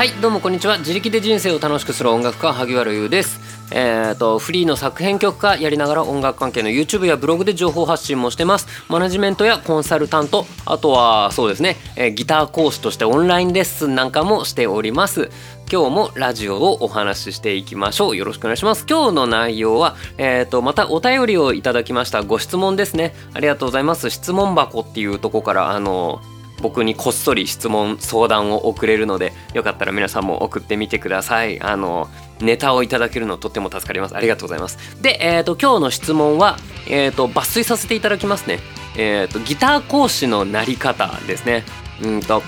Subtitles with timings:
[0.00, 0.78] はいどうもこんにちは。
[0.78, 3.38] 自力で人生を楽しくする音楽家萩原優です。
[3.70, 8.66] えーと、フリーの作編曲家やりながら音楽関係の YouTube やブログで情報発信もしてます。
[8.88, 15.28] マネジメントやコンサルタントあとはそうですね、えー、ギター講師としてオンラインレッスンなんかもしております。
[15.70, 18.16] 今日もラジオをお話ししていきましょう。
[18.16, 18.86] よろしくお願いします。
[18.88, 22.22] 今日の内容はえーとまたお便りをいただきました。
[22.22, 23.14] ご質問ですね。
[23.34, 24.08] ありがとうございます。
[24.08, 26.22] 質問箱っていうとこからあの
[26.60, 31.60] 僕にこっそり質問相談を送れるのでよかったら皆さんも送ってみてください。
[31.60, 32.08] あの
[32.40, 34.16] ネタをいただけるのとっても助かります。
[34.16, 34.78] ありがとうございます。
[35.02, 36.56] で、えーと、今日の質問は、
[36.88, 38.60] えーと、抜粋させていただきますね。
[38.96, 41.64] えーと、ギター講師のなり方ですね。
[42.02, 42.42] うんと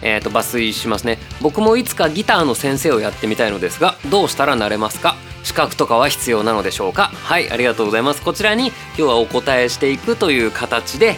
[0.00, 1.18] えー、と抜粋しますね。
[1.40, 5.16] 僕もいつかギターの先生をやってみたいのですがどうしたらなれますか？
[5.42, 7.10] 資格とかは必要なのでしょうか？
[7.14, 8.22] はいありがとうございます。
[8.22, 11.16] こちらに今日はお答えしていくという形で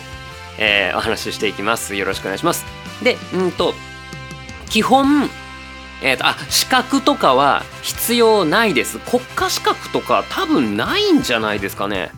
[0.60, 1.96] えー、お話ししていきます。
[1.96, 2.64] よろしくお願いします。
[3.02, 3.74] でうんと
[4.68, 5.28] 基本
[6.02, 8.98] えーと、あ資格とかは必要ないです。
[9.00, 12.10] 国家資格とか多分ないんじゃないですかね。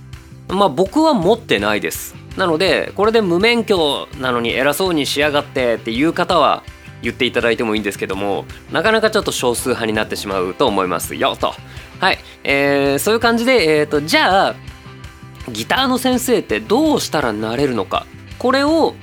[0.49, 2.15] まあ僕は持ってないです。
[2.37, 6.62] なのでこれで無免許なのに偉そうにしやがってっていう方は
[7.03, 11.55] 言っていただいてもいいんですけどもなかなかちょっと少数派になってしまうと思いますよと。
[11.99, 14.55] はい、えー、そういう感じで、えーとじゃあ
[15.51, 18.06] ギターの先生ってどうしたらなれるのか。
[18.43, 18.97] これを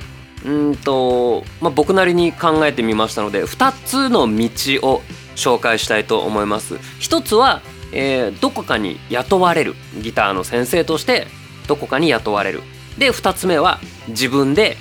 [0.46, 4.50] うんと、まあ、僕なりに考えてみましたので2つの道
[4.86, 5.02] を
[5.36, 6.78] 紹介したいと思います。
[7.00, 7.62] 一つは、
[7.94, 11.28] えー、どこかに雇われるギターの先生として
[11.68, 12.62] どこかに雇われる。
[12.98, 14.76] で2つ目は自分で、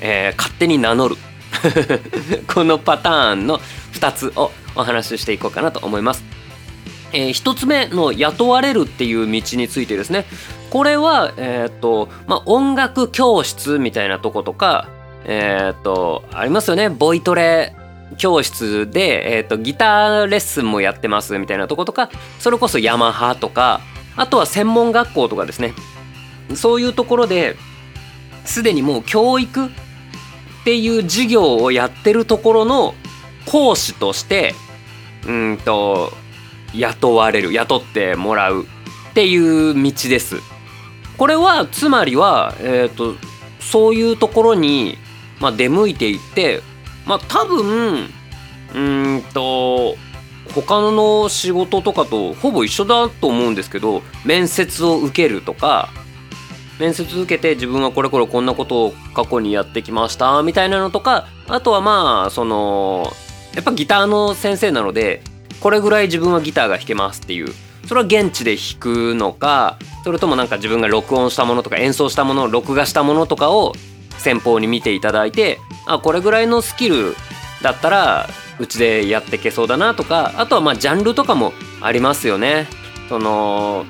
[0.00, 1.16] えー、勝手に名乗る
[2.52, 3.60] このパターンの
[3.92, 6.24] 2つをお話ししていこうかなと思います。
[7.12, 10.26] えー、1つ目の雇われるっていう道についてですね
[10.70, 14.88] これは、えっ、ー、と、まあ、音楽教室みたいなとことか、
[15.24, 16.88] えっ、ー、と、ありますよね。
[16.88, 17.74] ボイトレ
[18.16, 23.80] 教室で、えっ、ー、と、ギターレッスンもやってますみたいなとことか、それこそヤマハとか、
[24.16, 25.74] あとは専門学校とかですね。
[26.54, 27.56] そういうところで、
[28.44, 29.70] すでにもう教育っ
[30.64, 32.94] ていう授業をやってるところの
[33.46, 34.54] 講師として、
[35.26, 36.12] うんと、
[36.74, 38.66] 雇われる、雇ってもらう
[39.10, 40.36] っていう道です。
[41.20, 43.14] これはつまりは、えーと、
[43.60, 44.96] そういうところに、
[45.38, 46.62] まあ、出向いていって
[47.04, 48.08] まあ多分
[48.74, 48.78] う
[49.18, 49.96] んと
[50.54, 55.90] 他の仕事とかとほぼ一緒だと思うんですけど面接を受けるとか
[56.78, 63.12] 面接受けて自分はこれこれこんなことを過去にやってきましたみたいなのとかあとはまあその
[63.54, 65.20] やっぱギターの先生なので
[65.60, 67.52] これぐらい自分はギターが弾けますっていう
[67.90, 73.72] それは現地で弾くのかそれともなんか自分が録音したものとか演奏したもの録画したものとかを
[74.16, 75.58] 先方に見ていただいて
[75.88, 77.16] あこれぐらいのスキル
[77.62, 78.28] だったら
[78.60, 82.68] うちでやってけそうだなとかあとはまあジャンルとかもありますよね。
[83.08, 83.86] その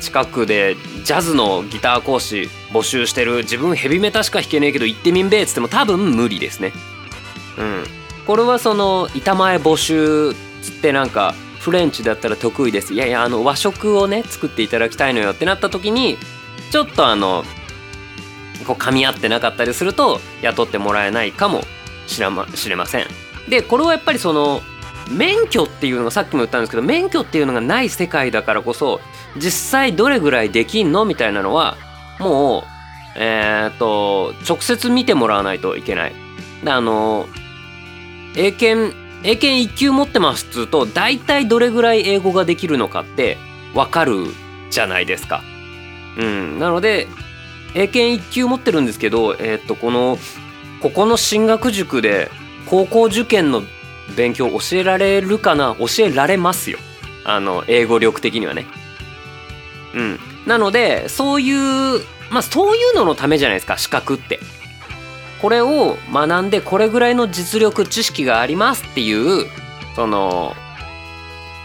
[0.00, 6.72] 近くでジャズのギター講師募集してる自分ヘビメタしか弾けねえけど行ってみんべえっつっても多分無理ですね。
[7.58, 7.84] うん。
[8.26, 10.32] これはその板前募集
[10.62, 16.16] つってなんかフレンチだったら得意ですいやいやあの和食をね作っていただきたいのよってなった時に
[16.72, 17.44] ちょっとあの
[18.66, 21.62] こう噛み合ってなかったりすると雇ってもらえないかも
[22.06, 23.06] しれません。
[23.48, 24.62] でこれはやっぱりその
[25.10, 29.00] 免許っていうのがさっきも言ったんですけど免許っていうのがない世界だからこそ
[29.36, 31.76] 実際どれぐらいできんのみたいなのは
[32.20, 32.64] もう
[33.16, 36.14] えっ、と直接見てもらわないといけない。
[36.64, 37.26] であの
[38.36, 43.36] 英検英検1級持ってますっつうと大体どれぐらい英語ができるのかって
[43.74, 44.26] わかる
[44.70, 45.42] じゃないですか。
[46.18, 47.06] うん、なので
[47.74, 50.18] 英検1級持ってるんですけど、えー、っとこの
[50.80, 52.30] ここの進学塾で
[52.66, 53.62] 高校受験の
[54.16, 55.76] 勉強教えられるかな？
[55.78, 56.78] 教えられますよ
[57.24, 58.66] あの英語力的にはね。
[59.94, 64.40] うん、なのでそういうまあそういうののためじゃないですか資格って。
[65.40, 69.46] これを学んでこれぐらいの実力知識がありますっていう
[69.96, 70.54] その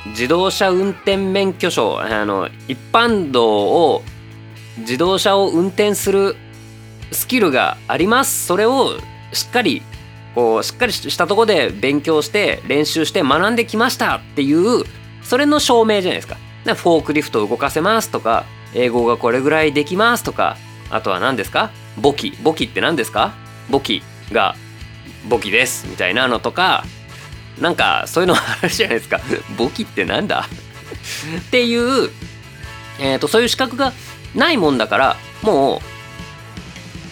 [0.07, 4.03] 自動車運転免許証あの一般道を
[4.77, 6.35] 自動車を運転する
[7.11, 8.45] スキルがあります。
[8.45, 8.97] それを
[9.33, 9.81] しっかり
[10.33, 14.83] こうしっかりしたとこで勉強して練習して学んできましたっていう
[15.23, 16.37] それの証明じゃないですか。
[16.65, 20.57] フォークリフトを動かせますとか英語がこれぐらいできますとか
[20.89, 21.71] あとは何ですか？
[21.97, 22.31] 簿記。
[22.43, 23.33] 簿記って何ですか？
[23.69, 24.55] 簿記が
[25.27, 26.83] 簿記ですみたいなのとか
[27.59, 29.19] なんかそういうのあるじゃないですか。
[29.57, 30.47] 簿記ってなんだ？
[31.39, 32.09] っていう、
[32.99, 33.93] えーと、そういう資格が
[34.33, 35.79] ないもんだからもう、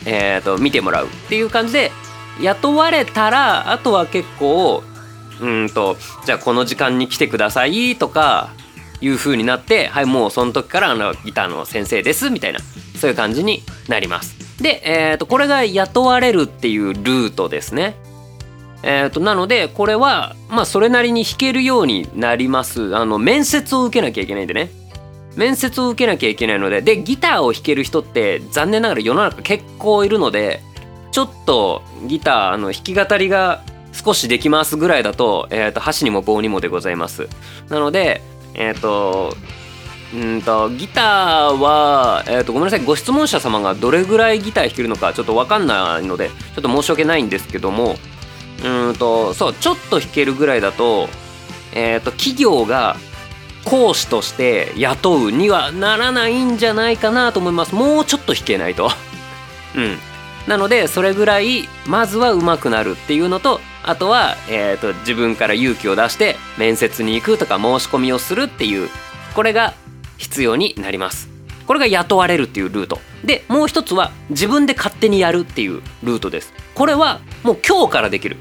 [0.06, 1.92] えーと、見てもらうっていう感じで
[2.42, 4.84] 雇われたらあとは結構
[5.40, 8.50] うんとじゃあこの時間に来てくださいとか
[9.02, 12.60] いう風になってはいもうその時からあのギターの先生ですみたいな
[13.00, 14.43] そういう感じになります。
[14.64, 17.96] で、えー、とこれが雇われるっていうルートですね。
[18.82, 22.96] えー、となのでこれはまあそれなりに弾けるようになります。
[22.96, 24.72] あの面接を受けなきゃいけないんでね。
[25.36, 26.82] 面接を受けなきゃいけないので。
[26.82, 30.62] でギターを弾ける人って残念ながら世の中結構いるので
[31.12, 33.62] ちょっとギターあの弾き語りが
[33.92, 37.28] 少しできますぐらいだと,、えー、と箸にも棒にもでございます。
[37.70, 38.22] なので
[38.54, 39.36] えっ、ー、と
[40.14, 47.96] うんとギターは、えー、とごめんなさいご質問者様がどれぐらいギター弾けるのかちょっと分かんないのでちょっと申し訳ないんですけども
[48.64, 51.10] うんとそうちょっと弾けるぐらいだと,、
[51.74, 52.96] えー、と企業が
[53.66, 57.74] 講師として雇うにはならないんじゃないかなと思います。
[57.74, 58.92] もうちょっと弾けないと。
[59.76, 59.98] うん。
[60.48, 68.90] なのでそれぐらいまずは上手くなるっていうのとあとは、えーと、自分から勇気を出して面接に行くとか申し込みをするっていう
[69.36, 69.74] これが
[70.18, 71.30] 必要になります。
[71.66, 73.00] これが雇われるっていうルート。
[73.24, 76.54] でもう一つは自分で勝手にやるっていうルートです。
[76.76, 78.38] これはもう今日からできる。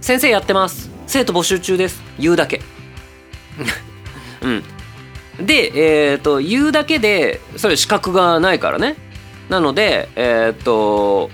[0.00, 0.90] 先生やってます。
[1.06, 2.02] 生徒募集中です。
[2.18, 2.62] 言うだけ。
[4.42, 4.64] うん。
[5.44, 8.96] でえっ、ー、と言うだけでそれ資格がないからね。
[9.48, 11.30] なのでえっ、ー、と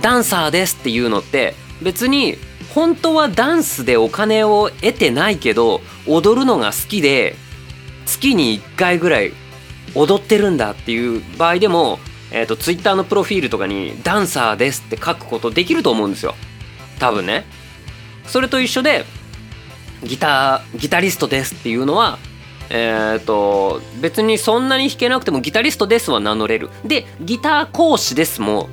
[0.00, 2.36] ダンサーですっていうのって別に
[2.74, 7.36] 本当はダンスでお金を得てないけど踊るのが好きで
[8.06, 9.32] 月に1回ぐらい
[9.94, 11.98] 踊ってるんだっていう場合でも、
[12.30, 16.34] えーと、ツイッターのプロフィールとかに「ダンサーです」って書くことできると思うんですよ。
[16.98, 17.44] 多分ね。
[18.26, 19.04] それと一緒で
[20.02, 22.18] ギターギタリストですっていうのは
[22.70, 26.70] えっ、ー、と別にそんなに弾けなくてもギタリストですは名乗れる。
[26.84, 28.68] でギター講師ですも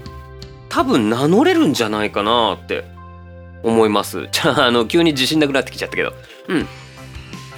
[0.69, 2.85] 多分名乗れるんじゃないかなって
[3.63, 4.29] 思います。
[4.31, 6.13] じゃああの急に自信なくなってきちゃったけど。
[6.47, 6.67] うん。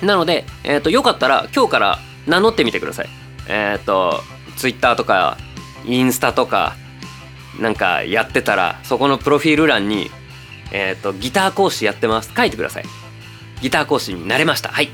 [0.03, 3.09] なので、えーと、よかったら今日から名乗ってみてください。
[3.47, 4.21] えっ、ー、と
[4.55, 5.37] ツイッターとか
[5.85, 6.75] インスタとか
[7.59, 10.09] なんかやってたらそこのプロフィール欄に
[10.71, 12.31] えっ、ー、とギター講師やってます。
[12.35, 12.85] 書いてください。
[13.61, 14.69] ギター講師になれました。
[14.69, 14.89] はい。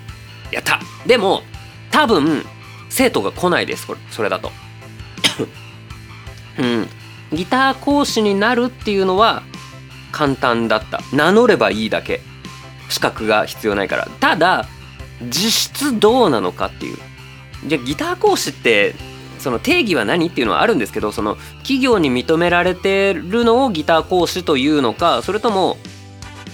[0.51, 0.79] やった。
[1.05, 1.43] でも
[1.91, 2.43] 多分
[2.89, 3.87] 生徒が来ないです。
[4.11, 4.51] それだと。
[6.57, 6.89] うん。
[7.31, 9.43] ギター講師になるっていうのは
[10.11, 11.01] 簡単だった。
[11.13, 12.21] 名乗ればいいだけ。
[12.89, 14.07] 資格が必要ないから。
[14.19, 14.67] ただ
[15.21, 16.97] 実質どうなのかっていう。
[17.67, 18.95] じゃあギター講師って
[19.39, 25.77] その定義は何っていうのはあるんですけどその企業に認められてるのをギター講師というのかそれとも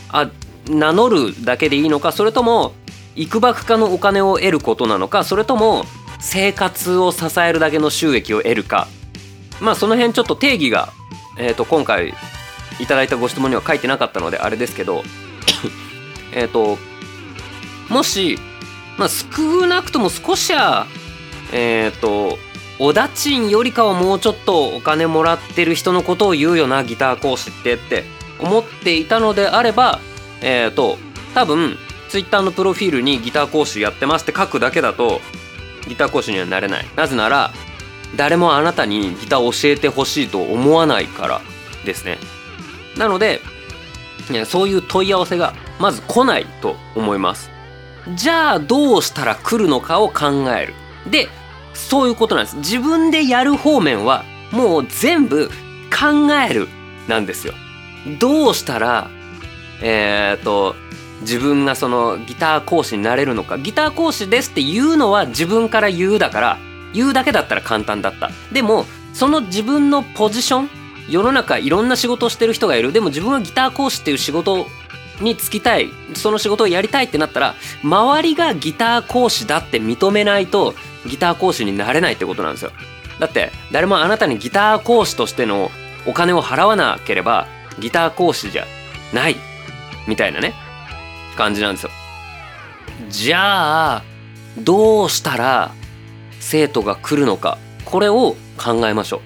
[0.09, 0.29] あ
[0.67, 2.73] 名乗るだけでいいのかそれとも
[3.15, 5.85] 幾ばくかのお金を得ることなのかそれとも
[6.19, 8.87] 生活を支えるだけの収益を得るか。
[9.61, 10.89] まあその辺ちょっと定義が、
[11.37, 12.13] えー、と今回
[12.79, 15.03] いただいたご質問には書いてなかったのであれですけど
[16.33, 16.77] えっと
[17.89, 18.39] もし、
[18.97, 20.87] まあ、少なくとも少しは
[21.51, 22.37] えっ、ー、と
[22.79, 28.03] おだちんよりかはもうちょっとお金もらってる人のことを言うよなギター講師ってって
[28.39, 29.99] 思っていたのであれば
[30.41, 30.97] えっ、ー、と
[31.33, 31.77] 多分
[32.09, 35.21] ツイッターのプロフィールにギター講師やってますって書くだけだと
[35.87, 36.85] ギター講師にはなれない。
[36.95, 37.51] なぜなら
[38.15, 41.41] 誰もあなたにギター教えてほしいと思わないから
[41.85, 42.17] ですね。
[42.97, 43.41] なので
[44.45, 47.54] そういう問い合わせがまず来ないと思います。
[48.13, 50.73] じゃあどうしたら来るのかを考える。
[51.09, 51.27] で
[51.73, 52.57] そういうことなんです。
[52.57, 55.49] 自分でやる方面はもう全部
[55.91, 56.67] 考える
[57.07, 57.53] なんですよ。
[58.19, 59.09] どうしたら
[59.81, 60.75] えっ、と
[61.21, 63.57] 自分がそのギター講師になれるのか。
[63.57, 66.57] ギター講師ですって言うのは自分から言うだから
[66.93, 68.29] 言うだけだったら簡単だった。
[68.51, 70.69] でもその自分のポジション
[71.09, 72.93] 世の中いろんな仕事をしてる人がいる。
[72.93, 74.67] でも自分はギター講師っていう仕事
[75.21, 80.73] に就きたいその仕事をやりたいってなったら周りがギター講師だって認めないと
[81.05, 82.71] ギター講師になれないってことなんですよ。
[83.19, 85.71] だって誰もあなたにギター講師としての
[86.05, 87.47] お金を払わなければ
[87.79, 88.65] ギター講師じゃ
[89.13, 89.35] ない。
[90.07, 90.53] みたいなね。
[91.35, 91.89] 感じなんですよ。
[93.09, 94.03] じゃあ
[94.57, 95.71] どうしたら
[96.39, 97.57] 生徒が来るのか。
[97.85, 99.21] これを考えましょ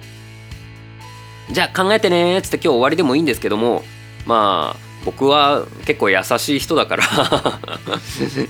[1.50, 1.52] う。
[1.52, 3.82] じゃあ考えてねっつって今日終わりでもいいんですけども
[4.24, 7.04] まあ僕は結構優しい人だから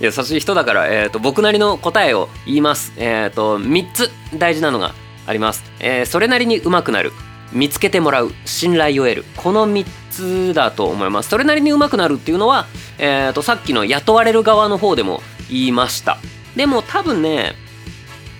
[0.01, 2.93] 優しい人だから、えーと、僕なりの答えを言います。
[2.97, 4.93] えっ、ー、と3つ大事なのが
[5.25, 5.63] あります。
[5.79, 7.13] えー、それなりに上手くなる
[7.53, 11.29] 見つけてもらう信頼を得るこの3つだと思います。
[11.29, 12.65] それなりに上手くなるっていうのは、
[12.97, 16.17] えーとさっきの雇われる側の方でも言いました。
[16.55, 17.55] でも多分ね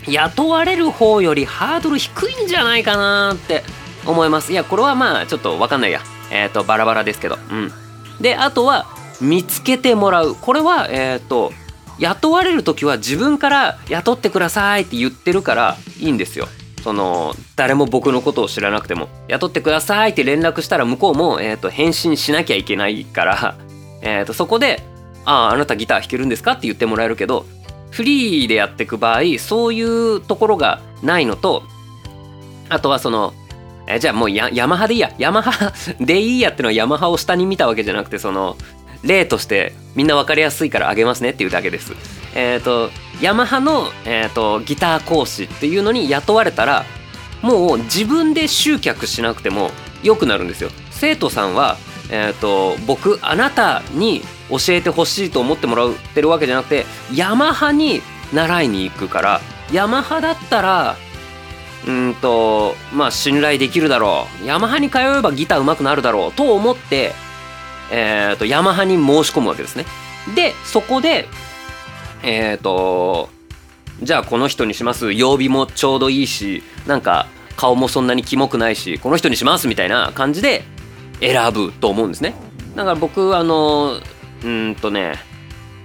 [0.08, 3.64] 雇われる方よりハードル低いんじゃないかなって
[4.06, 6.02] 思いますいやこれはまあちょっと分かんないや
[6.32, 7.72] えー、とバラバラですけどうん
[8.22, 8.88] であとは
[9.20, 10.36] 見つけてもらう。
[10.36, 11.52] これはえっ、と
[12.00, 16.48] 雇われる時は自分から雇ってくださいって言ってるからいいんですよ。
[16.84, 19.10] その誰も僕のことを知らなくても。
[19.28, 23.56] 雇ってくださいって連絡したら向こうも、えー、と返信しなきゃいけないから、
[24.02, 24.84] えー、とそこで
[25.26, 27.46] 「あああなたギター弾けるんですか?」って言ってもらえるけど
[27.92, 31.64] フリーでやっていく場合そういうところがないのと
[32.70, 33.34] あとはその
[33.88, 38.58] えじゃあもうヤヤマハでいいやヤマハ でいいやってのはヤマハを下に見たわけじゃなくてその
[39.04, 41.94] 例としてみんな分かりやすいからあげますねっていうだけです。
[42.36, 42.90] えっ、ー、と
[43.22, 46.86] ヤマハの、えーと、ギター講師っていうのに雇われたら
[47.42, 49.72] もう自分で集客しなくても
[50.04, 50.70] 良くなるんですよ。
[50.92, 51.78] 生徒さんは、
[52.10, 58.02] えーと、僕あなたに教えてほしいと思ってもらってるわけじゃなくてヤマハに
[58.34, 60.96] 習いに行くからヤマハだったら
[61.88, 67.14] うんとまあ信頼できるだろうヤマハに通えばギター上手くなるだろうと思って
[67.92, 69.86] えーと、ヤマハに申し込むわけですね。
[70.34, 71.28] でそこで
[72.24, 73.30] えっ、ー、と
[74.02, 80.64] じゃあこの人にします曜日もちょうどいいしなんか顔もそんなにキモくないしこの人にしますみたいな感じで
[81.20, 82.34] 選ぶと思うんですね。
[82.76, 84.00] だから僕あの
[84.44, 85.16] うんとね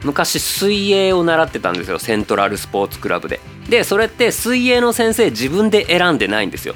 [0.04, 3.40] 昔水泳を習ってたんですよセントラルスポーツクラブで。
[3.68, 6.74] でそれって水泳の先生自分で選んでないんですよ。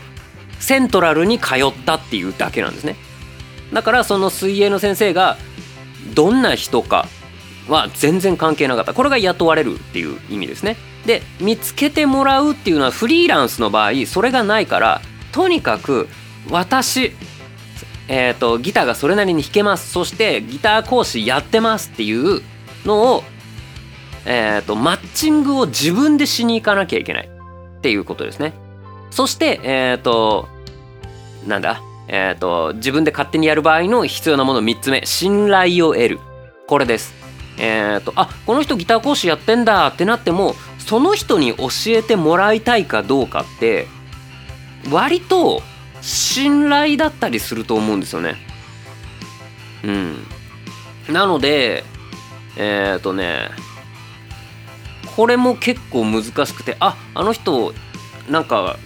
[0.58, 2.96] セントラルに通ったっていうだけなんですね。
[3.72, 5.36] だからその水泳の先生が
[6.14, 7.06] どんな人か
[7.68, 15.00] は全然関係なかったこれが雇われるっていう意味ですねで見つけてもらうっていうのはフリーランスの場合それがないから
[15.32, 16.08] とにかく
[16.50, 17.12] 私
[18.12, 22.42] えーと、ギターがそれなりに弾けますそしてギター講師やってますっていう
[22.84, 23.24] のを、
[24.26, 27.28] えーと、マッチングを自分でしに行かなきゃいけない。
[27.78, 28.52] っていうことですね。
[29.10, 30.48] そしてえっ、ー、と
[31.46, 31.80] なんだ？
[32.08, 35.06] えーと、自分で勝手にやる場合の必要なもの3つ目。
[35.06, 36.20] 信頼を得る。
[36.66, 37.14] これです。
[37.58, 39.86] えっ、ー、とあこの人ギター講師やってんだ。
[39.86, 43.86] ってなってもその人に教えてもらいたいかどうかって
[44.90, 45.62] 割と
[46.02, 48.36] 信頼だったりすると思うんですよね。
[49.84, 50.26] うん。
[51.14, 51.84] なので
[52.56, 53.48] えっ、とね
[55.16, 57.72] これも結構難しくてああの人
[58.28, 58.76] なんか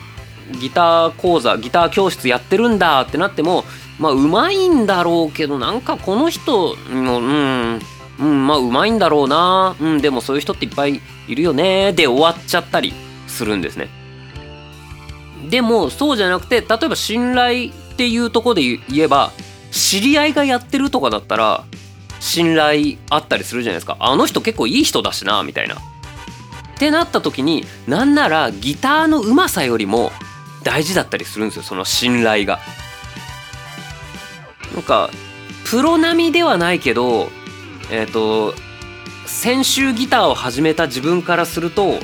[0.60, 3.64] ギター講座ギター教室やってるんだってなっても
[3.98, 7.80] まあうまいんだろうけどなんかこの人もうん
[8.18, 12.92] うんまあうまいんだろうなうんでもそういう人っていっぱいいるよねで終わっちゃったり
[13.26, 13.88] するんですね。
[15.48, 19.32] でもそうじゃなくて例えば信頼っていうとこで言えば
[19.70, 21.64] 知り合いがやってるとかだったら
[22.20, 23.96] 信頼あったりするじゃないですか。
[24.00, 25.76] あの人結構いい人だしなみたいな。
[26.74, 30.10] ってなった時になんならギターのうまさよりも
[30.64, 32.60] 大事だったりするんですよその信頼が。
[34.74, 35.10] なんか
[35.64, 37.28] プロ並みではないけど
[37.90, 38.54] えっ、ー、と
[39.26, 41.98] 先週ギターを始めた自分からすると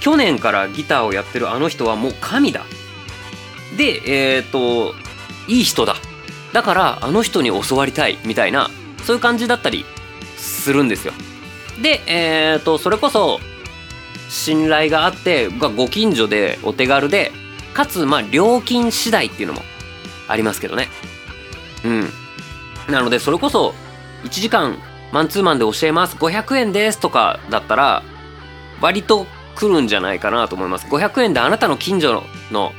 [0.00, 2.62] 去年からギターをやってるあの人はもう神だ。
[3.78, 4.02] で
[4.36, 4.94] えっ、ー、と
[5.48, 5.96] いい人だ。
[6.52, 8.68] だからあの人に教わりたいみたいな
[9.04, 9.86] そういう感じだったり
[10.36, 11.14] するんですよ。
[11.80, 13.40] でえっ、ー、とそれこそ
[14.32, 17.30] 信頼があってご近所でお手軽で
[17.74, 19.60] かつまあ料金次第っていうのも
[20.26, 20.88] ありますけどね。
[21.84, 22.08] うん。
[22.90, 23.74] なのでそれこそ
[24.24, 24.78] 1時間
[25.12, 28.02] マンツーマンで教えます500円ですとかだったら
[28.80, 30.86] 割と来るんじゃないかなと思います。
[30.86, 32.72] 500円であなたの近所の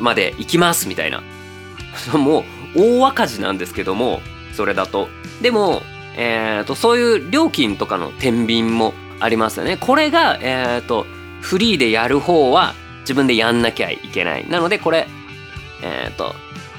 [0.00, 1.22] まで行きますみたいな。
[2.18, 4.20] もう大赤字なんですけども
[4.52, 5.08] それだと。
[5.40, 5.80] でも
[6.14, 9.76] えーと、そういう料金とかの天秤もありますよね。
[9.76, 11.06] これが、えーと
[11.42, 14.48] フリーでやる方は自分でやんなきゃいけない。
[14.48, 15.06] なのでこれ
[15.82, 16.34] えっ、ー、と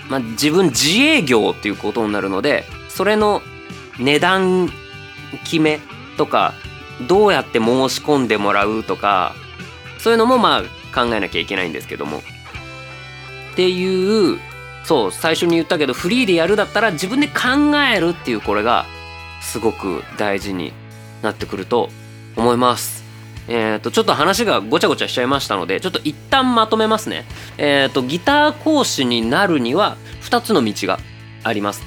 [0.09, 3.41] まあ自分自営業っていうことになるのでそれの
[3.99, 4.69] 値段
[5.43, 5.79] 決め
[6.17, 6.53] とか
[7.07, 9.35] どうやって申し込んでもらうとか
[9.99, 10.61] そういうのもまあ
[10.95, 12.19] 考えなきゃいけないんですけども。
[13.51, 14.39] っていう
[14.83, 18.85] そう最初に言ったけどフリーでやるだったら自分で考えるっていうこれが
[19.41, 20.73] すごく大事に
[21.21, 21.89] なってくると
[22.35, 23.03] 思います。
[23.47, 27.25] えー、とちょっと話がごちゃごちゃしちゃいましたのでちょっと一旦まとめますね、
[27.57, 30.99] えー、とギター講師になるには2つの道が
[31.43, 31.83] あります。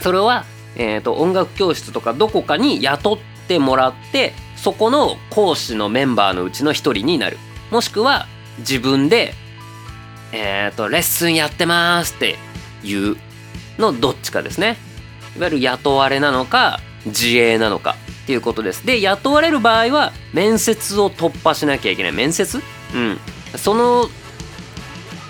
[0.00, 0.44] それは、
[0.76, 7.38] えー、と音楽教室とかどこかに雇ってもらってそこの講師のメンバーのうちの1人になる。
[7.70, 8.26] もしくは
[8.58, 9.34] 自分で、
[10.32, 12.36] えー、とレッスンやってますって
[12.82, 13.16] いう
[13.78, 14.76] のどっちかですね。
[15.36, 17.96] いわゆる雇われなのか自営なのか。
[18.24, 18.86] っていうことです。
[18.86, 22.12] で雇われる場合は面接を突破しなきゃいけない。
[22.12, 22.58] 面接？
[22.94, 23.18] うん。
[23.56, 24.08] その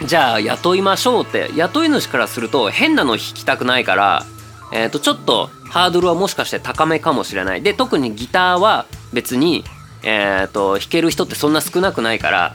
[0.07, 1.51] じゃあ雇いましょうって。
[1.57, 4.25] 雇い主からすると変なの弾きたくないから、
[4.73, 7.63] えー、とちょっとハードルはもしかして高めかもしれない。
[7.63, 9.65] で特にギターは別に、
[10.05, 12.55] えー、と弾ける人ってそんな少なくないから、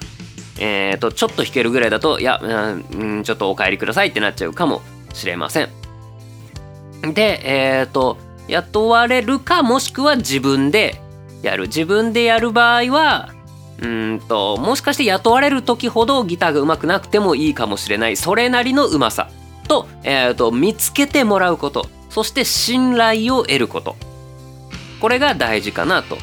[0.57, 4.81] えー、とちょっと弾けるぐらいだといや、うん、ちょっとお帰りくださいってなっちゃうかも
[5.13, 5.69] しれません。
[7.13, 8.17] でえっ、と
[8.49, 11.01] 雇われるかもしくは自分で
[11.41, 11.67] やる。
[11.67, 13.29] 自分でやる場合は
[13.81, 18.17] うんともしかして雇われる時ほどギターが上手くなくてもいいかもしれない。
[18.17, 19.29] それなりのうまさ。
[19.67, 21.87] と,、えーと、見つけてもらうこと。
[22.09, 23.95] そして信頼を得ること。
[24.99, 26.17] これが大事かなと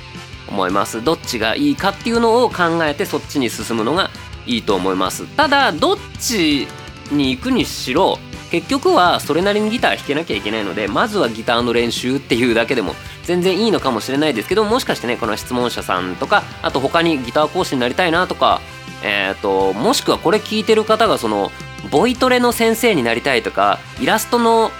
[0.48, 1.02] 思います。
[1.02, 4.10] どっちがいいかっていうのを考えてそっちに進むのが
[4.46, 5.26] いいと思います。
[5.36, 6.66] ただどっち
[7.10, 8.18] に行くにしろ
[8.50, 18.60] 結局はそれなりにギター弾けなきゃいけないのでまずはギターの練習っていうだけでも全然いいのかもしれないですけどもしかしてねこの質問者さんとかあと他にギター講師になりたいなとか
[19.02, 21.50] えっ、ー、ともしくはこれ聞いてる方がその
[21.90, 24.70] ボイトレの先生になりたいとかイラストの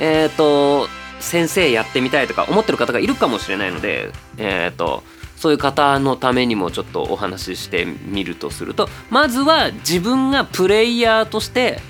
[0.00, 0.88] えっ、ー、と
[1.20, 5.02] 先生やってみたいとか思ってる方がいるかもしれないのでえっ、ー、と
[5.36, 11.80] そういう方のためにもちょっとお話ししてみるとするとまずは自分がプレイヤーとして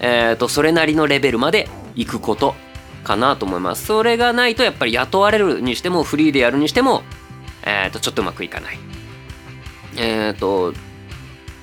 [0.00, 2.54] えーと、それなりのレベルまで行くこと
[3.04, 3.86] かなと思います。
[3.86, 7.02] それがないとやっぱり雇われるにしてもフリーでやるにしても、
[7.64, 8.78] えーと、ちょっとうまくいかない。
[9.96, 10.72] えっ、ー、と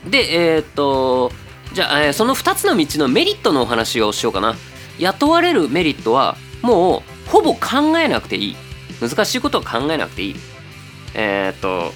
[0.09, 1.31] でえっ、ー、と
[1.73, 4.55] じゃあ、えー、その2つの道のメリットのお話をしようかな。
[4.97, 8.55] 雇われるメリットはもうほぼ考えなくていい。
[9.01, 10.35] 難しいことは考えなくていい。
[11.13, 11.91] えっ、と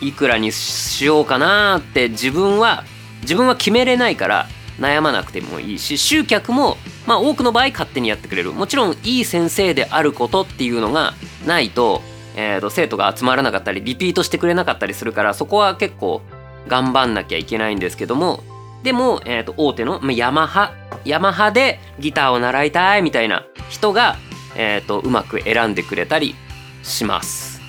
[0.00, 2.84] いくらにしようかなって自分は
[3.22, 4.48] 自分は決めれないから
[4.78, 8.52] 悩まなくてもいいし集客もまあ多くの場合勝手にやってくれる。
[8.52, 11.14] もちろんいい先生であることっていうのが
[11.46, 12.02] ないと,、
[12.36, 16.22] えー、と生徒が集まらなかったりリピートしてくれなかったりするからそこは結構
[16.68, 18.42] 頑張んなきゃいけないんですけども。
[18.82, 20.72] でも、えー、と大手の、まあ、ヤマハ
[21.04, 24.16] ヤマハでギターを習いたいみたいな人が、
[24.54, 26.36] えー、とうまく選んでくれたり
[26.84, 27.60] します。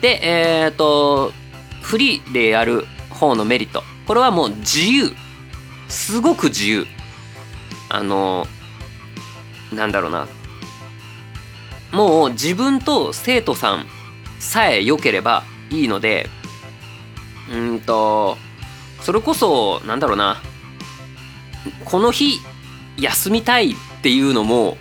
[0.00, 1.32] でえっ、ー、と
[1.82, 3.82] フリーでやる方のメリット。
[4.06, 5.23] これはもう自由。
[5.88, 6.86] すごく自由。
[7.88, 8.46] あの
[9.72, 10.26] なんだろうな。
[11.92, 13.86] もう自分と生徒さん
[14.40, 16.28] さえ良ければいいので
[17.52, 18.36] うんと
[19.00, 20.42] それこそなんだろうな。
[21.84, 22.40] この日
[22.98, 24.76] 休みたいっていうのも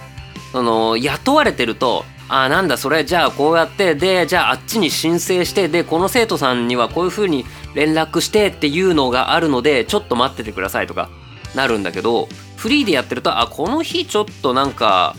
[0.51, 11.09] その雇われてるとあなんだそれじゃあこうやってでじゃああっちに申請してでこの生徒さんにはこういうふうに連絡してっていうのがあるのでちょっと待っててくださいとか
[11.53, 15.15] なるんだけどフリーでやってるとあこの日ちょっとなんか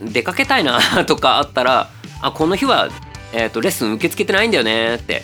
[0.00, 1.90] 出かけたいな とかあったら
[2.22, 2.88] あこの日は、
[3.34, 5.22] えーと、レッスン受け付けてないんだよねって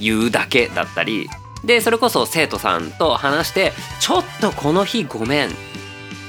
[0.00, 1.28] 言うだけだったり
[1.64, 5.50] でそれこそ生徒さんと話してちょっとこの日ごめん。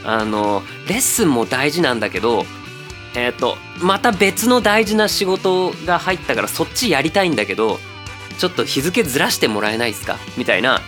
[0.03, 2.43] あのレッスンも大事なんだけど
[3.15, 7.79] えっ、ー、とまた別の大事な仕事が入ったからそっちやりたいんだけど
[8.37, 10.17] ちょっと日付ずらしてもらえないですか？
[10.37, 10.81] みたいな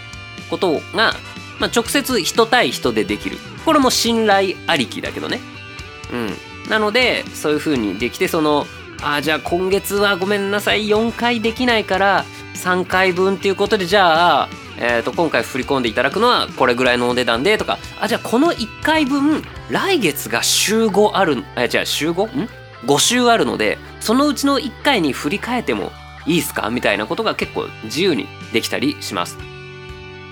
[0.50, 1.14] ことが、
[1.60, 3.38] まあ、直接人対人でできる。
[3.66, 5.40] これも信頼ありきだけどね。
[6.12, 6.70] うん。
[6.70, 8.66] なのでそういう風にできてその
[9.02, 10.88] あじゃあ今月はごめんなさい。
[10.88, 12.26] 4回できないから
[12.56, 17.78] 3回分っていうことでじゃあ、えー、と今回振り込んでいただくのはこれぐらいのお値段でとか。
[18.00, 22.44] あじゃあこの1回分来月が週5あるあじゃあ週 5?
[22.46, 22.50] ん
[22.86, 25.92] ？5週あるのでそのうちの1回に振り替えても
[26.26, 26.70] いいっすか？
[26.70, 29.38] みたいなことが結構自由にできたりします。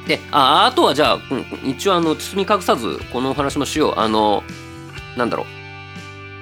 [0.08, 4.00] でああとはじゃあ、うん、一応あの包み隠さずこのお話もしよう。
[4.00, 4.43] あの
[5.17, 5.61] なんだろう。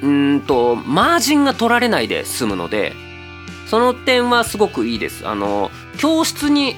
[0.01, 2.93] うんとマージンが取られないで済むので
[3.65, 6.75] その点はすごくいいですあの教室に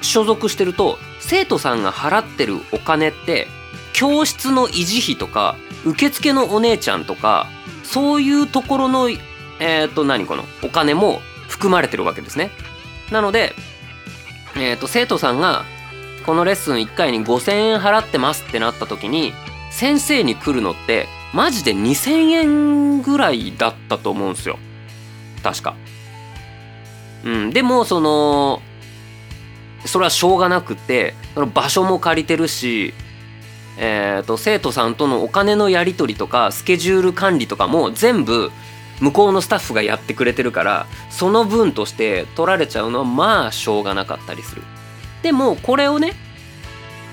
[0.00, 3.48] 所属してると生徒さんが払ってるお金って
[3.92, 7.46] 教室の維持費とか受付のお姉ちゃんとか
[7.82, 12.50] そういうところのえっ、ー、と何このお金も含まれてるわけですね。
[13.10, 13.54] なので、
[14.56, 15.64] えーと、生徒さんが
[16.26, 19.32] このレッスン1回に5,000円払ってますってなった時に
[19.70, 24.58] 先生に来るのってマジで2,000円ぐらいだったと思うんですよ
[25.42, 25.76] 確か。
[27.24, 28.62] うん、でもその
[29.84, 32.94] それはしょうがなくてその場所も借りてるし、
[33.76, 38.50] えーと生徒さんとのお金のやり取りとかスケジュール管理とかも全部
[39.00, 44.62] 向こうのスタッフがやってくれてるからその分として取られちゃうのはまあしょうがなかったりする
[45.22, 46.14] でもこれをね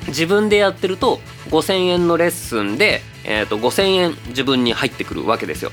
[0.07, 5.71] 自分でやってると5,000円のレッスンで、えー、と5,000円自分に入ってくるわけですよ。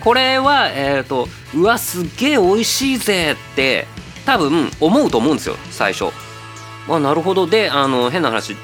[0.00, 3.86] これはえっ、ー、とうわすげえ美味しいぜって
[4.24, 6.12] 多分思うと思うんですよ最初。
[6.88, 7.46] まあなるほど。
[7.46, 8.56] であの変な話。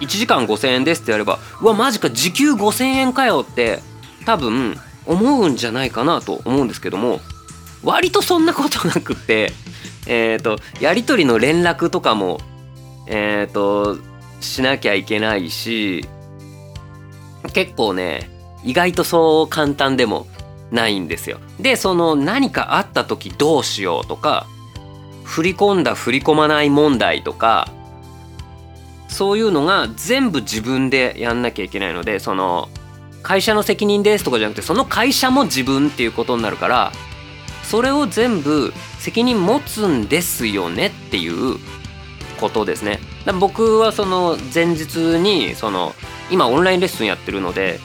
[0.00, 3.80] 1時間5,000円ですってやればうわマジか時給5,000円かよって
[4.24, 7.20] 多分思うんじゃないかなと思うんですけども
[7.82, 9.52] 割とそんなことなくって
[10.06, 12.40] えっ、ー、とやり取りの連絡とかも
[13.06, 13.98] えっ、ー、と
[14.40, 16.04] しなきゃいけないし
[17.52, 18.28] 結構ね
[18.64, 20.26] 意外とそう簡単でも
[20.70, 21.38] ないんですよ。
[21.58, 24.46] でその何かあった時どうしようとか
[25.24, 27.70] 振り込んだ振り込まない問題とか
[29.08, 32.68] そういうのが全部自分でやんなきゃいけないのでその
[33.22, 36.92] 会社の責任ですとかじゃなくてその会社も自分っていうことになるから
[37.64, 41.58] それを全部責任持つんですよねっていう
[42.40, 42.98] ことですね。
[43.38, 45.94] 僕はその前日にその
[46.30, 47.78] 今オンラインレッスンやってるので、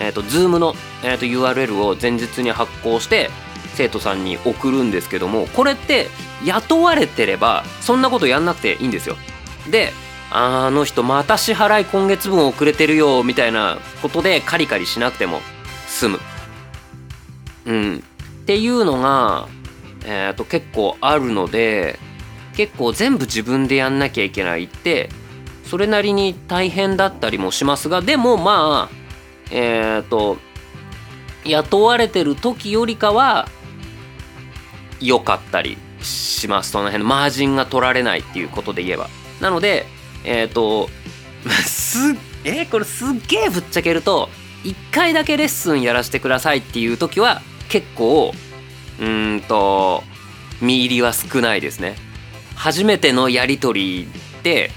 [0.00, 3.30] えーと、Zoom の、えーと URL を前日に発行して
[3.74, 6.08] 生徒さんに送るんですけどもこれって
[6.44, 9.16] 雇われてればそんなことやんなくていいんですよ。
[9.70, 9.92] で
[10.34, 15.40] あの人また支払い今月分遅れてるよみたいなことでカリカリしなくても
[15.86, 16.20] 済む。
[17.66, 17.96] うん。
[17.98, 19.46] っていうのが、
[20.06, 21.98] えー、と結構あるので
[22.56, 25.08] 結構全部自分でやんなきゃいけないって
[25.64, 28.94] それなりに大変だったりもしますがでもまあ
[29.50, 30.38] えっ、ー、と
[31.44, 33.48] 雇われてる時よりかは
[35.00, 36.70] 良かったりします。
[36.70, 39.08] その辺のマージンが取られないっていうことで言えば。
[39.40, 39.86] なので
[40.24, 40.88] えっ、ー、と
[41.64, 44.28] すえー、 これすっげえぶっちゃけると
[44.64, 48.32] 1回だけレッスンやらせてくださいっていう時は結構
[49.00, 50.04] うんと
[50.60, 51.96] 見入りは少ないですね。
[52.56, 54.08] 初めてのやり取り
[54.42, 54.70] で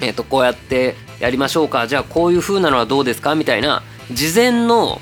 [0.00, 5.00] え、ー、とこうやってやりましょうかじゃあこういう風なのはどうですかみたいな事前の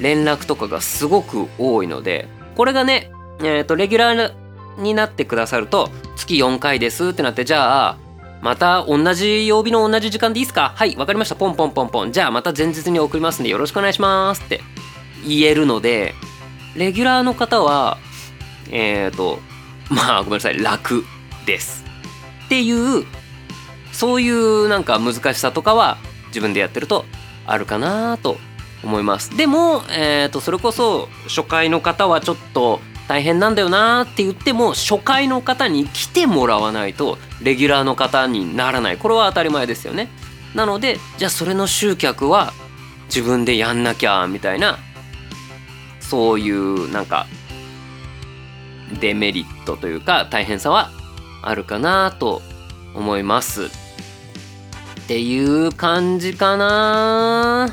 [0.00, 3.10] 連絡とかがすごく多いのでこれがね
[3.42, 4.32] えっ、ー、とレギュラー
[4.78, 7.98] になってくださると月4回ですってなってじゃあ
[8.40, 10.72] また同じ曜日の同じ時間でいいですか？
[10.74, 11.36] はいわかりました。
[11.36, 12.12] ポンポンポンポン。
[12.12, 14.60] じゃあまた前日に送りますんでよろしくお願いしますって
[15.24, 16.14] 言えるので
[16.74, 17.98] レギュラーの方は
[18.70, 19.38] えっ、ー、と
[19.88, 20.60] まあごめんなさい。
[20.60, 21.04] 楽。
[21.46, 21.84] です。
[22.46, 23.04] っていう
[23.92, 27.04] そういうなんか難しさとかは自分でやってると
[27.46, 28.38] あるかなと
[28.82, 29.36] 思います。
[29.36, 38.96] でも、えー、とそれこそ初回の方はちょっと大変なんだよなって言っても初回の方に来てもらわないとレギュラーの方にならない。
[38.96, 40.08] これは当たり前ですよね。
[40.54, 42.52] なのでじゃあそれの集客は
[43.06, 44.78] 自分でやんなきゃみたいな
[46.00, 47.26] そういうなんか
[49.00, 50.90] デメリットというか大変さは
[51.42, 52.40] あるかなと
[52.94, 53.64] 思います。
[53.64, 53.68] っ
[55.06, 57.68] ていう感じかな。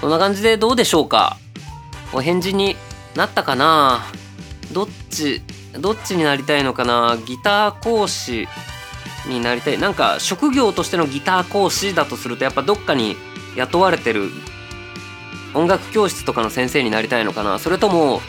[0.00, 1.36] こんな感じでどうでしょうか。
[2.12, 2.76] お返事に
[3.14, 4.04] なったかな。
[4.72, 5.42] どっち
[5.78, 7.18] どっちになりたいのかな。
[7.26, 8.48] ギター講師
[9.28, 9.78] になりたい。
[9.78, 13.16] なんか職業としてのギター講師だとするとやっぱどっかに
[13.56, 14.30] 雇われてる
[15.54, 17.58] 音楽教室とかの先生になりたいのかな。
[17.58, 18.20] それとも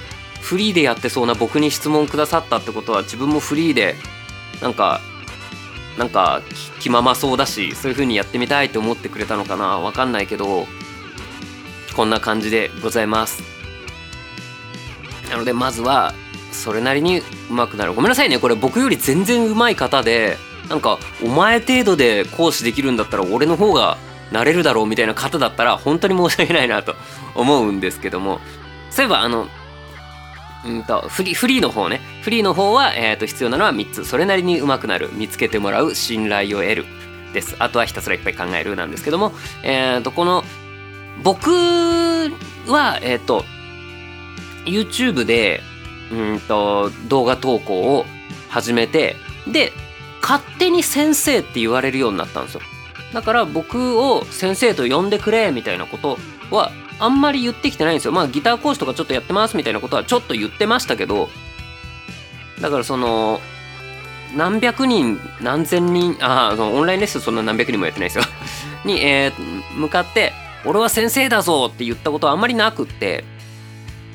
[0.42, 3.96] フリーでやってそうな僕に質問くださったってことは自分もフリーで
[4.64, 5.02] なんか
[5.98, 6.42] なんか
[6.80, 10.66] 気ままそうだしそういう風にやってみたいって思ってくれたのかなわかんないけど
[11.96, 13.44] こんな感じでございます。
[15.30, 16.14] なのでまずは
[16.52, 17.22] それなりに
[17.52, 17.94] 上手くなる。
[17.94, 20.38] ごめんなさいねこれ僕より全然上手い方で
[20.70, 23.98] なんかお前程度で講師できるんだったら俺の方が
[24.32, 26.96] なれるだろうみたいな方だったら本当に申し訳ないなと
[27.36, 28.40] 思うんですけども。
[28.90, 29.48] そういえばあの
[30.66, 32.02] うんとフリーフリーの方ね。
[32.22, 34.06] フリーの方は、えー、と必要なのは3つ。
[34.06, 35.10] それなりに上手くなる。
[35.14, 35.96] 見つけてもらう。
[35.96, 36.86] 信頼を得る。
[37.34, 37.56] です。
[37.60, 40.44] あとはひたすらいっぱい考えるなんですけども、えー、とこの
[41.24, 41.50] 僕
[42.68, 43.44] はえっ、ー、と
[44.66, 45.62] YouTube で
[46.12, 48.06] うんと動画投稿を
[48.50, 49.16] 始めて
[49.48, 49.74] で
[50.22, 52.62] 勝手に先生って言われるようになったんですよ。
[53.14, 56.18] だから僕を先生と呼んでくれみたいなこと
[56.50, 61.30] はあんまり言ってきてないんですよまあギター講師とかちょっとやってますみたいなことはちょっと言ってましたけど
[62.62, 63.40] だからその
[64.36, 68.24] 何百人何千人ああオンラインレッスンそんな何百人もやってないですよ
[68.86, 70.34] に、えー、向かって
[70.66, 73.24] 「俺は先生だぞ!」って言ったことはあんまりなくって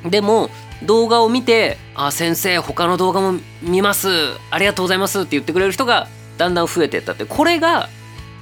[0.04, 0.50] でも
[0.82, 4.08] 動画を見て「あ先生他の動画も見ます
[4.50, 7.88] ありがとうございます」って言ってくれる人がだんだん増えてったってこれが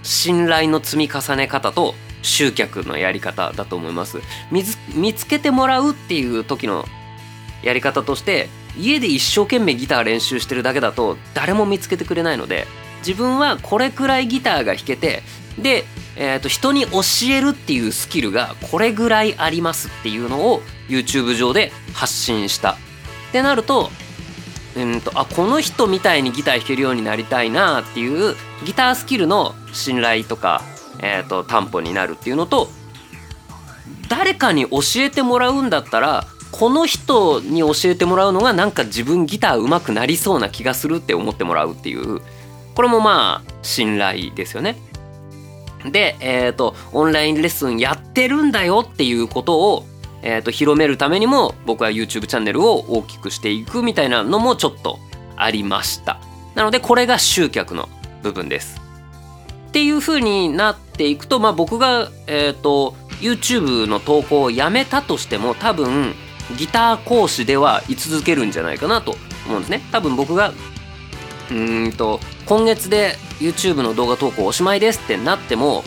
[0.03, 4.21] 信頼の積み重ね方と集客のやり方だと思います。
[4.95, 6.85] 見つけてもらうっていう時の
[7.63, 8.49] やり方として
[8.79, 12.67] 家で一生懸命ギター練習してるだけだと誰も見つけてくれないので
[12.99, 15.23] 自分はこれくらいギターが弾けて
[15.59, 15.85] で、
[16.17, 17.01] えー、と人に教
[17.31, 22.73] えるっていうスキルがこれぐらいありますっていうのを YouTube 上で発信した。
[22.73, 22.77] っ
[23.33, 23.91] てなると
[24.77, 30.63] うんとあこの人みたいにギター弾けるようになりたいなっていうギタースキルの信頼とか、
[31.03, 32.69] えーと、担保になるっていうのと
[34.09, 42.21] 誰かに教えてもらうんだったらこの人に教えてもらうのがなんか自分ギター上手くなりそうな気がするって思ってもらうっていう
[42.75, 44.77] これもまあ信頼ですよね。
[45.91, 49.87] で、えーと、オンラインレッスンやってるんだよっていうことを、
[50.23, 54.99] えーと、広めるためにも僕は YouTube チャンネルを大きくしていくみたいなのもちょっと
[55.37, 56.19] ありました
[56.55, 57.89] なのでこれが集客の
[58.23, 58.81] 部分です
[59.67, 66.15] っていう風になっていくと、まあ、僕が、えーと YouTube の投稿をやめたとしても多分
[66.57, 69.81] ギター講師では居続けるんじゃないかなと思うんですね。
[69.93, 70.53] 多分僕が
[71.51, 75.85] うんと今月で YouTube の動画投稿おしまいですってなっても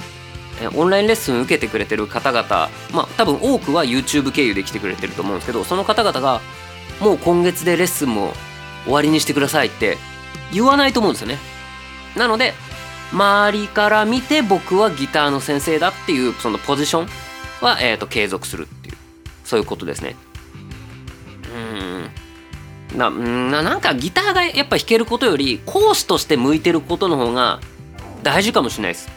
[0.75, 6.41] オンラインレッスン受けてくれてる方々まあ多分多くは YouTube 経由で来てくれてると思うんですけどその方々が
[6.99, 8.33] もう今月でレッスンも
[8.83, 9.97] 終わりにしてくださいって
[10.51, 11.37] 言わないと思うんですよね。
[12.15, 12.53] なので
[13.11, 17.07] 周りから見て僕はギターの先生だっていうそのポジション
[17.61, 18.97] は、えーと継続するっていう。
[19.43, 20.15] そういうことですね。
[22.95, 27.59] なななんかギターがやっぱ弾けることより講師として向いてることの方が
[28.23, 29.09] 大事かもしれないです。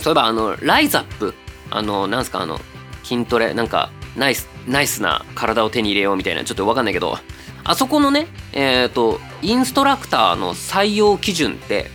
[0.00, 1.34] そういえばあのライザップ。
[1.70, 2.60] あのなんすかあの
[3.04, 3.54] 筋トレ。
[3.54, 6.44] なんかナイスナイスな体を手に入れようみたいな。
[6.44, 7.18] ちょっと分かんないけど。
[7.64, 11.90] あそこのねえっ、ー、とインストラクターの採用基準って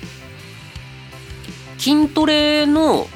[1.84, 3.08] 筋トレの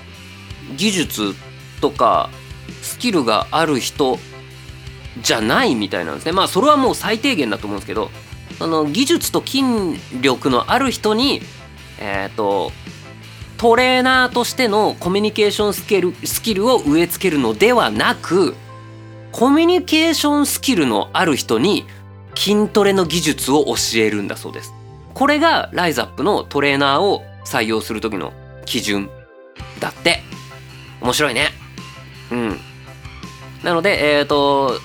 [0.75, 1.35] 技術
[1.79, 2.29] とか
[2.81, 4.19] スキルがある人
[5.21, 8.09] じゃないみたいなんですねまあそれはもう最低限だと思うんですけど
[8.59, 9.61] あの技術と筋
[10.21, 11.39] 力のある人に
[12.01, 12.73] えっ、ー、と
[13.57, 18.53] トレーナーとしてのコミュニケーションスキルスキルを植え付けるのではなく
[19.31, 21.85] コミュニケーションスキルのある人に
[22.35, 24.73] 筋トレの技術を教えるんだそうです。
[25.13, 28.33] これがライザップのトレーナーを採用する時の
[28.67, 29.09] 基準
[29.79, 30.21] だって。
[31.01, 31.47] 面白いね。
[32.31, 32.59] うん。
[33.63, 34.79] なので、えっ、ー、と、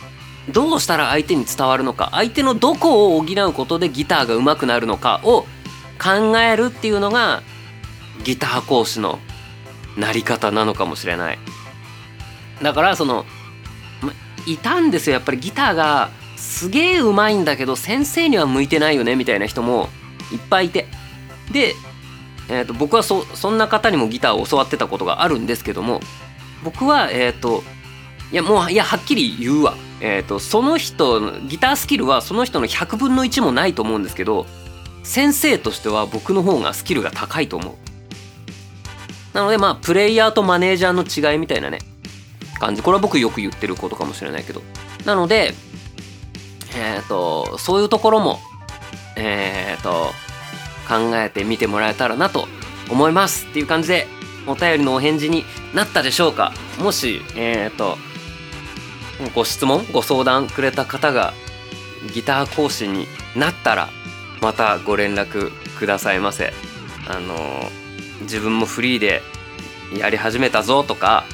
[0.50, 5.42] どうしたら相手に伝わるのか相手のどこを補うことでギターが上手くなるのかを
[6.02, 7.42] 考えるっていうのが
[8.24, 9.20] ギター講師の
[9.96, 11.38] なり方なのかもしれない
[12.60, 13.24] だからその
[14.46, 19.88] いたんですよやっぱりギターがすげえうまいんだけど先生には向いてないよねみたいな人も
[20.32, 20.86] いっぱいいて
[21.52, 21.74] で、
[22.52, 26.00] えー、と僕はそそんな方にもギターを教わってたことがあるんですけども
[26.62, 27.62] 僕はえっ、ー、と
[28.30, 29.74] いやもういやはっきり言うわ。
[30.04, 34.46] えーと、その人ギタースキルはその人の100分の1もないと思うんですけど
[35.04, 37.74] 先生としては僕の方がスキルが高いと思う。
[39.32, 41.78] なのでまあプレイヤーとマネージャーの違いみたいなね
[42.58, 42.82] 感じ。
[42.82, 44.60] これは僕よく言ってることかもしれないけど。
[45.04, 45.54] なので
[46.76, 48.40] えっ、ー、とそういうところも
[49.14, 50.10] えっ、ー、と
[50.88, 52.48] 考えてみてもらえたらなと
[52.90, 54.06] 思いますっていう感じで
[54.46, 56.52] お便りのお返事になったでしょうか。
[56.78, 57.96] もしえっ、ー、と
[59.34, 61.32] ご質問ご相談くれた方が
[62.12, 63.88] ギター講師になったら
[64.40, 66.52] またご連絡くださいませ。
[67.08, 67.36] あの
[68.22, 69.22] 自分もフリーで
[69.96, 71.24] やり始めたぞとか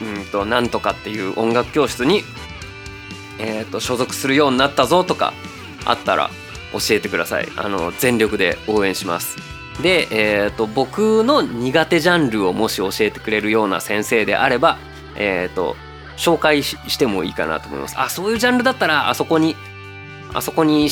[0.00, 2.24] うんとなんとかっていう音楽教室に、
[3.38, 5.32] えーと、所属するようになったぞとか
[5.84, 6.30] あったら
[6.74, 7.48] 教えてください。
[7.56, 9.36] あの全力で応援します。
[9.82, 14.78] で、えーと、僕の苦手ジャンルをもし教えてくれるような先生であれば
[15.16, 15.76] えっ、ー、と
[16.16, 17.98] 紹介してもいいかなと思います。
[17.98, 19.56] あそういうジャンルだったらあそこに
[20.32, 20.88] あそこに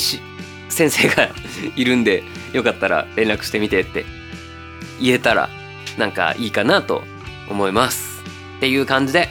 [0.69, 1.29] 先生が
[1.77, 4.05] いるんでよかったら連絡してみてって
[5.01, 5.49] 言えたら
[5.99, 7.05] なんかいいかなと
[7.49, 8.23] 思います。
[8.57, 9.29] っていう感じで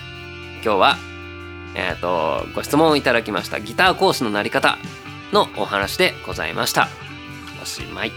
[0.63, 0.97] 今日は
[1.75, 3.59] えっ、ー、とご質問をいただきました。
[3.59, 4.77] ギター講師のなり方。
[5.31, 6.87] のお話でございました。
[7.61, 8.15] おしまいいや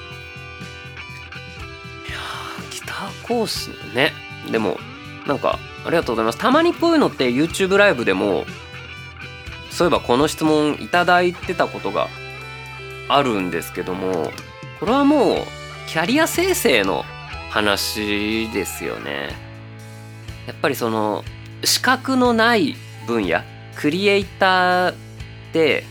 [2.71, 4.13] ギター講師ね。
[4.51, 4.79] でも
[5.27, 6.39] なんかありがとうございます。
[6.39, 8.45] たまにこういうのって YouTube ライブでも
[9.71, 12.09] そういえばこの質問いただいてたことが
[13.09, 14.31] あるんですけども
[14.81, 15.37] これはもう
[15.89, 17.05] キャリア生成の
[17.51, 19.31] 話ですよね。
[20.47, 21.25] やっぱりその
[21.65, 23.41] 資格のない分野
[23.77, 24.95] クリエイターっ
[25.53, 25.85] て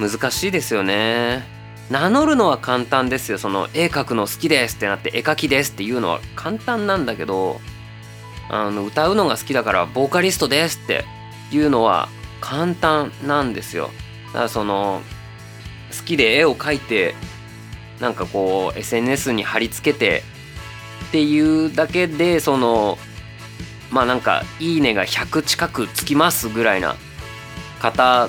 [0.00, 1.44] 難しいですよね。
[1.90, 3.38] 名乗るのは簡単ですよ。
[3.38, 7.60] その絵描くの好きですってなって絵描きですっていうのは簡単なんだけど
[8.48, 11.04] あの歌うのが好きだからボーカリストですって
[11.52, 12.08] いうのは
[12.40, 13.90] 簡単なんですよ。
[14.28, 15.02] だからその
[15.96, 17.14] 好きで絵を描いて
[18.00, 20.22] なんかこう SNS に貼り付けて
[21.08, 22.98] っていうだけでその
[23.90, 26.96] まあなんか「いいね」が100近くつきますぐらいな
[27.80, 28.28] 方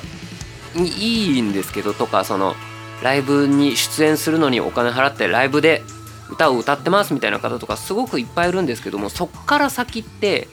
[0.75, 2.55] いいんですけどとかその
[3.03, 5.83] ライブに出演するのにお金払ってライブで
[6.29, 10.47] 歌を歌ってますみたいな方とかすごくいっぱいいるんですけどもそっから先って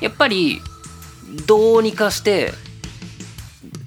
[0.00, 0.60] やっぱり
[1.46, 2.52] どうにかして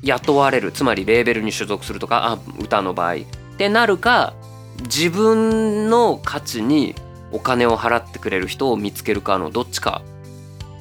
[0.02, 3.18] 雇われるつまりレーベルに所属するとかあ歌の場合っ
[3.58, 4.34] てなるか
[4.84, 6.96] 自分の価値に
[7.32, 10.02] お金を払ってくれる人を見つけるかのどっちか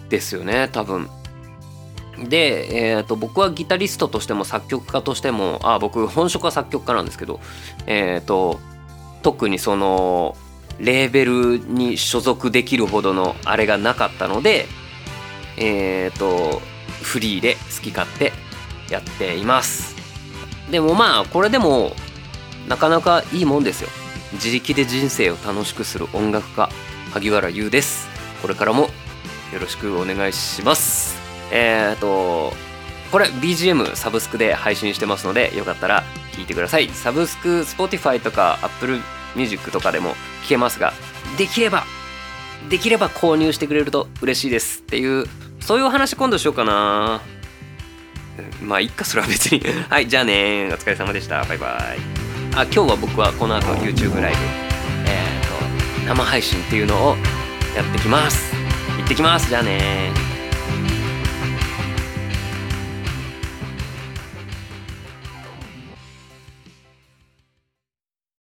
[0.08, 1.08] ですよね多分。
[2.18, 7.40] で、えーと、僕はギタリストとしても作曲家としてもあ僕本職は作曲家なんですけど、
[7.86, 8.60] えーと、
[9.22, 10.36] 特にその
[10.78, 14.66] レーベルに所属できるほどのあれがなかったので
[15.56, 16.60] えーと
[17.02, 18.32] フリーで好き勝手
[18.90, 19.94] やっています。
[20.70, 21.92] でもまあこれでも
[22.68, 23.88] なかなかいいもんですよ。
[24.32, 26.68] 自力で人生を楽しくする音楽家
[27.12, 28.08] 萩原優です。
[28.42, 28.82] これからも
[29.52, 31.25] よろしくお願いします。
[31.50, 32.52] えっ、と
[33.12, 36.88] これ BGM サブスクで配信してますのでよかったら聞いてください。
[36.90, 39.00] サブスク Spotify とか Apple
[39.34, 40.10] Music とかでも
[40.44, 40.92] 聞けますが
[41.38, 41.84] できれば
[42.68, 45.26] できれば購入してくれると嬉しいですっていう
[45.60, 47.20] そういうお話今度しようかな。
[48.62, 49.62] まあいっかそれは別に。
[49.88, 51.44] はいじゃあねお疲れ様でした。
[51.44, 51.98] バイバイ。
[52.54, 54.38] あ今日は僕はこの後 YouTube ライブ。
[55.06, 57.16] えっ、ー、と生配信っていうのを
[57.74, 58.52] やってきます。
[58.98, 59.48] 行ってきます。
[59.48, 60.10] じゃあね